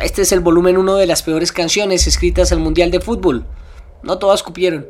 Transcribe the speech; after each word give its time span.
Este 0.00 0.22
es 0.22 0.32
el 0.32 0.40
volumen 0.40 0.76
1 0.76 0.96
de 0.96 1.06
las 1.06 1.22
peores 1.22 1.52
canciones 1.52 2.06
escritas 2.06 2.52
al 2.52 2.58
Mundial 2.58 2.90
de 2.90 3.00
Fútbol. 3.00 3.46
No 4.02 4.18
todas 4.18 4.42
cupieron. 4.42 4.86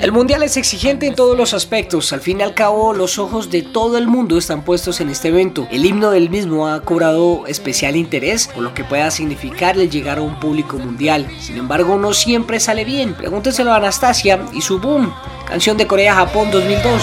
El 0.00 0.12
mundial 0.12 0.42
es 0.42 0.56
exigente 0.56 1.06
en 1.06 1.14
todos 1.14 1.36
los 1.36 1.52
aspectos. 1.52 2.12
Al 2.12 2.20
fin 2.20 2.40
y 2.40 2.42
al 2.42 2.54
cabo, 2.54 2.94
los 2.94 3.18
ojos 3.18 3.50
de 3.50 3.62
todo 3.62 3.98
el 3.98 4.06
mundo 4.06 4.38
están 4.38 4.64
puestos 4.64 5.00
en 5.00 5.10
este 5.10 5.28
evento. 5.28 5.66
El 5.70 5.84
himno 5.84 6.10
del 6.10 6.30
mismo 6.30 6.68
ha 6.68 6.80
cobrado 6.82 7.46
especial 7.46 7.96
interés 7.96 8.46
por 8.46 8.62
lo 8.62 8.72
que 8.72 8.84
pueda 8.84 9.10
significar 9.10 9.76
el 9.78 9.90
llegar 9.90 10.18
a 10.18 10.22
un 10.22 10.38
público 10.40 10.78
mundial. 10.78 11.26
Sin 11.40 11.58
embargo, 11.58 11.98
no 11.98 12.14
siempre 12.14 12.60
sale 12.60 12.84
bien. 12.84 13.14
Pregúnteselo 13.14 13.72
a 13.72 13.76
Anastasia 13.76 14.40
y 14.54 14.60
su 14.60 14.78
boom, 14.78 15.12
canción 15.46 15.76
de 15.76 15.86
Corea-Japón 15.86 16.50
2002. 16.50 17.02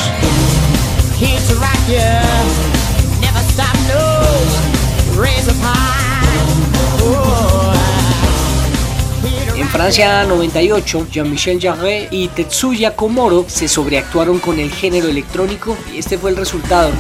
En 9.55 9.68
Francia 9.70 10.24
98, 10.24 11.08
Jean-Michel 11.12 11.60
Jarre 11.62 12.08
y 12.12 12.27
Tetsuya 12.30 12.96
Komoro 12.96 13.46
se 13.48 13.68
sobreactuaron 13.68 14.40
con 14.40 14.60
el 14.60 14.72
género 14.72 15.08
electrónico 15.08 15.76
y 15.94 15.99
este 15.99 16.18
fue 16.18 16.32
el 16.32 16.38
resultado. 16.38 16.91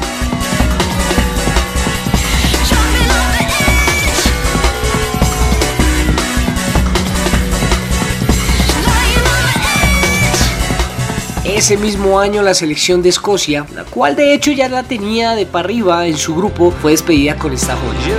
Ese 11.47 11.77
mismo 11.77 12.19
año 12.19 12.41
la 12.41 12.53
selección 12.53 13.01
de 13.01 13.09
Escocia, 13.09 13.65
la 13.73 13.85
cual 13.85 14.17
de 14.17 14.33
hecho 14.33 14.51
ya 14.51 14.67
la 14.67 14.83
tenía 14.83 15.31
de 15.31 15.45
para 15.45 15.65
arriba 15.65 16.05
en 16.05 16.17
su 16.17 16.35
grupo, 16.35 16.71
fue 16.71 16.91
despedida 16.91 17.37
con 17.37 17.53
esta 17.53 17.75
joya. 17.77 18.17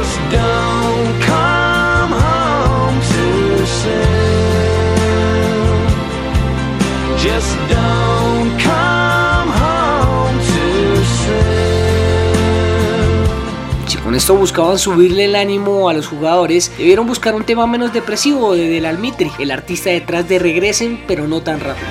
Si 13.87 13.99
con 13.99 14.15
esto 14.15 14.35
buscaban 14.37 14.79
subirle 14.79 15.27
el 15.27 15.37
ánimo 15.37 15.91
a 15.91 15.93
los 15.93 16.07
jugadores, 16.07 16.73
debieron 16.79 17.07
buscar 17.07 17.35
un 17.35 17.45
tema 17.45 17.67
menos 17.67 17.93
depresivo 17.93 18.55
de 18.55 18.69
Del 18.69 18.87
Almitri, 18.87 19.31
el 19.39 19.51
artista 19.51 19.91
detrás 19.91 20.27
de 20.29 20.39
Regresen, 20.39 21.05
pero 21.07 21.29
no 21.29 21.43
tan 21.43 21.61
rápido. 21.61 21.87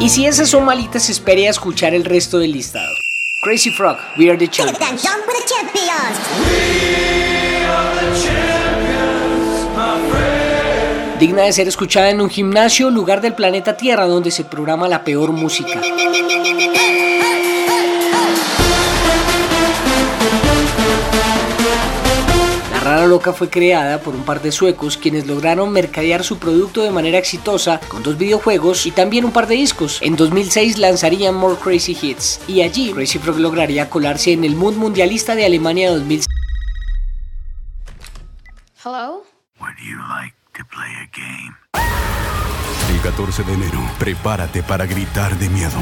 Y 0.00 0.08
si 0.08 0.24
esas 0.24 0.48
son 0.48 0.64
malitas, 0.64 1.10
espere 1.10 1.46
a 1.46 1.50
escuchar 1.50 1.92
el 1.92 2.06
resto 2.06 2.38
del 2.38 2.52
listado. 2.52 2.90
Crazy 3.42 3.70
Frog, 3.70 3.98
We 4.16 4.30
Are 4.30 4.38
the 4.38 4.48
Champions. 4.48 5.02
Digna 11.18 11.42
de 11.42 11.52
ser 11.52 11.68
escuchada 11.68 12.08
en 12.08 12.22
un 12.22 12.30
gimnasio, 12.30 12.88
lugar 12.88 13.20
del 13.20 13.34
planeta 13.34 13.76
Tierra 13.76 14.06
donde 14.06 14.30
se 14.30 14.44
programa 14.44 14.88
la 14.88 15.04
peor 15.04 15.32
música. 15.32 15.78
Loca 23.10 23.32
fue 23.32 23.50
creada 23.50 24.00
por 24.00 24.14
un 24.14 24.24
par 24.24 24.40
de 24.40 24.52
suecos 24.52 24.96
quienes 24.96 25.26
lograron 25.26 25.72
mercadear 25.72 26.22
su 26.22 26.38
producto 26.38 26.82
de 26.82 26.92
manera 26.92 27.18
exitosa 27.18 27.80
con 27.88 28.04
dos 28.04 28.16
videojuegos 28.16 28.86
y 28.86 28.92
también 28.92 29.24
un 29.24 29.32
par 29.32 29.48
de 29.48 29.56
discos. 29.56 29.98
En 30.00 30.14
2006 30.14 30.78
lanzarían 30.78 31.34
More 31.34 31.56
Crazy 31.56 31.98
Hits 32.00 32.40
y 32.46 32.62
allí 32.62 32.92
Crazy 32.92 33.18
Frog 33.18 33.40
lograría 33.40 33.90
colarse 33.90 34.30
en 34.30 34.44
el 34.44 34.54
Mood 34.54 34.76
Mundialista 34.76 35.34
de 35.34 35.44
Alemania 35.44 35.90
2006. 35.90 36.26
Hello? 38.84 39.24
Would 39.58 39.74
you 39.82 39.98
like 40.08 40.36
to 40.56 40.64
play 40.66 40.94
a 40.94 41.10
game? 41.10 41.56
El 42.94 43.00
14 43.02 43.42
de 43.42 43.54
enero, 43.54 43.80
prepárate 43.98 44.62
para 44.62 44.86
gritar 44.86 45.36
de 45.36 45.48
miedo. 45.50 45.80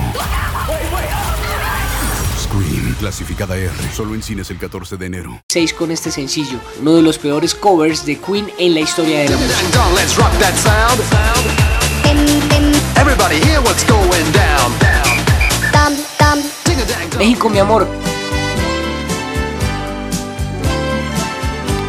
Scream, 2.39 2.78
clasificada 2.95 3.57
R, 3.57 3.73
solo 3.95 4.15
en 4.15 4.23
cines 4.23 4.51
el 4.51 4.59
14 4.59 4.97
de 4.97 5.07
enero. 5.07 5.43
6 5.49 5.75
con 5.75 5.91
este 5.91 6.11
sencillo, 6.11 6.59
uno 6.81 6.95
de 6.95 7.03
los 7.03 7.19
peores 7.19 7.55
covers 7.55 8.05
de 8.05 8.19
Queen 8.19 8.51
en 8.59 8.75
la 8.75 8.81
historia 8.81 9.21
de 9.21 9.29
la 9.31 9.37
música. 9.37 9.91
Let's 9.95 10.17
rock 10.17 10.33
that 10.39 10.55
sound. 10.57 11.01
Everybody 12.97 13.37
hear 13.45 13.61
what's 13.61 13.85
going 13.85 14.33
down. 14.33 14.73
México, 17.19 17.49
mi 17.49 17.59
amor. 17.59 17.87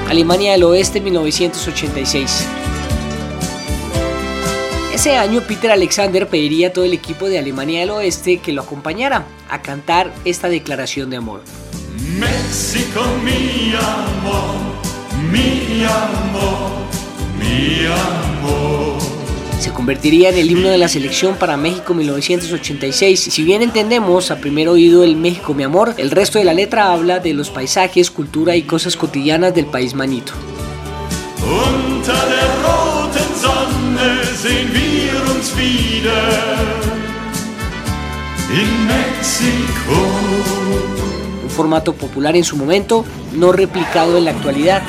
Alemania 0.10 0.54
del 0.54 0.64
Oeste 0.64 1.00
1986. 1.02 2.46
Ese 5.00 5.16
año 5.16 5.40
Peter 5.48 5.72
Alexander 5.72 6.28
pediría 6.28 6.68
a 6.68 6.74
todo 6.74 6.84
el 6.84 6.92
equipo 6.92 7.30
de 7.30 7.40
Alemania 7.40 7.80
del 7.80 7.92
Oeste 7.92 8.40
que 8.40 8.52
lo 8.52 8.64
acompañara 8.64 9.26
a 9.50 9.62
cantar 9.62 10.14
esta 10.26 10.50
declaración 10.50 11.10
de 11.10 11.16
amor. 11.16 11.42
México, 12.18 13.00
mi 13.24 13.72
amor, 13.76 14.56
mi 15.32 15.86
amor, 15.86 16.72
mi 17.40 17.86
amor. 17.86 19.02
Se 19.62 19.72
convertiría 19.72 20.32
en 20.32 20.38
el 20.38 20.52
himno 20.52 20.68
de 20.68 20.78
la 20.78 20.90
selección 20.90 21.36
para 21.36 21.56
México 21.56 21.94
1986. 21.94 23.22
Si 23.22 23.44
bien 23.46 23.62
entendemos 23.62 24.32
a 24.32 24.42
primer 24.42 24.68
oído 24.68 25.06
el 25.06 25.16
México 25.16 25.54
mi 25.54 25.64
amor, 25.64 25.94
el 25.96 26.12
resto 26.12 26.40
de 26.40 26.44
la 26.44 26.54
letra 26.54 26.92
habla 26.92 27.20
de 27.20 27.34
los 27.34 27.50
paisajes, 27.50 28.12
cultura 28.12 28.58
y 28.58 28.64
cosas 28.64 28.98
cotidianas 28.98 29.56
del 29.56 29.66
país 29.66 29.94
manito. 29.94 30.34
Unter 31.42 32.16
der 32.16 32.99
Sonne 33.42 34.26
sehen 34.36 34.70
wir 34.74 35.36
uns 35.36 35.56
wieder 35.56 36.24
in 38.52 38.88
Mexiko. 38.88 40.00
Un 41.44 41.50
formato 41.50 41.94
popular 41.94 42.36
en 42.36 42.44
su 42.44 42.58
momento, 42.58 43.06
no 43.34 43.52
replicado 43.52 44.18
en 44.18 44.26
la 44.26 44.32
actualidad. 44.32 44.82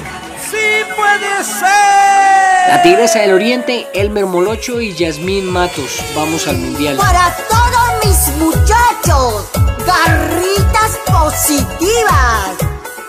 Sí 0.50 0.56
puede 0.96 1.44
ser. 1.44 2.70
La 2.70 2.82
Tigresa 2.82 3.20
del 3.20 3.32
Oriente, 3.32 3.86
Elmer 3.94 4.26
Molocho 4.26 4.80
y 4.80 4.94
Yasmín 4.94 5.46
Matos. 5.46 6.00
Vamos 6.16 6.48
al 6.48 6.56
Mundial. 6.58 6.96
Para 6.96 7.36
todos 7.48 8.04
mis 8.04 8.36
muchachos, 8.36 9.44
garritas 9.86 10.98
positivas. 11.06 12.19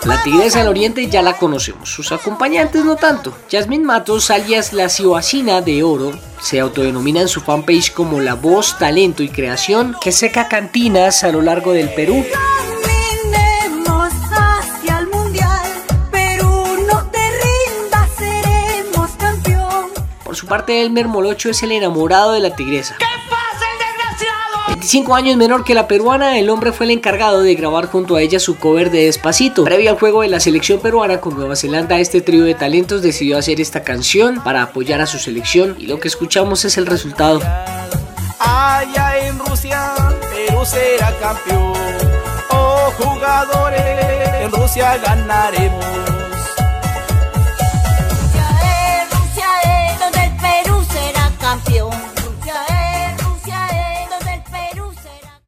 La 0.04 0.20
Tigresa 0.20 0.58
del 0.58 0.68
Oriente 0.68 1.08
ya 1.08 1.22
la 1.22 1.36
conocemos, 1.36 1.88
sus 1.88 2.10
acompañantes 2.10 2.84
no 2.84 2.96
tanto. 2.96 3.32
Yasmín 3.48 3.84
Matos, 3.84 4.32
alias 4.32 4.72
la 4.72 4.88
Cioacina 4.88 5.60
de 5.60 5.84
Oro, 5.84 6.10
se 6.40 6.58
autodenomina 6.58 7.20
en 7.20 7.28
su 7.28 7.40
fanpage 7.40 7.92
como 7.92 8.20
la 8.20 8.34
voz, 8.34 8.76
talento 8.78 9.22
y 9.22 9.28
creación 9.28 9.94
que 10.00 10.10
seca 10.10 10.48
cantinas 10.48 11.22
a 11.22 11.30
lo 11.30 11.40
largo 11.40 11.72
del 11.72 11.88
Perú. 11.94 12.24
Por 20.24 20.34
su 20.34 20.46
parte, 20.46 20.82
Elmer 20.82 21.06
Molocho 21.06 21.50
es 21.50 21.62
el 21.62 21.70
enamorado 21.70 22.32
de 22.32 22.40
la 22.40 22.56
tigresa. 22.56 22.96
25 24.82 25.14
años 25.14 25.36
menor 25.36 25.62
que 25.62 25.76
la 25.76 25.86
peruana, 25.86 26.40
el 26.40 26.50
hombre 26.50 26.72
fue 26.72 26.86
el 26.86 26.90
encargado 26.90 27.42
de 27.42 27.54
grabar 27.54 27.86
junto 27.86 28.16
a 28.16 28.20
ella 28.20 28.40
su 28.40 28.58
cover 28.58 28.90
de 28.90 29.04
Despacito. 29.04 29.62
Previo 29.62 29.90
al 29.90 29.96
juego 29.96 30.22
de 30.22 30.28
la 30.28 30.40
selección 30.40 30.80
peruana 30.80 31.20
con 31.20 31.36
Nueva 31.36 31.54
Zelanda, 31.54 32.00
este 32.00 32.20
trío 32.20 32.44
de 32.44 32.56
talentos 32.56 33.00
decidió 33.00 33.38
hacer 33.38 33.60
esta 33.60 33.84
canción 33.84 34.42
para 34.42 34.60
apoyar 34.60 35.00
a 35.00 35.06
su 35.06 35.20
selección 35.20 35.76
y 35.78 35.86
lo 35.86 36.00
que 36.00 36.08
escuchamos 36.08 36.64
es 36.64 36.78
el 36.78 36.86
resultado. 36.86 37.40
Allá 38.40 39.24
en 39.24 39.38
Rusia, 39.38 39.94
Perú 40.34 40.64
será 40.64 41.16
campeón. 41.20 41.74
Oh, 42.50 42.92
jugadores, 42.98 43.82
en 44.42 44.50
Rusia 44.50 44.96
ganaremos. 44.96 46.21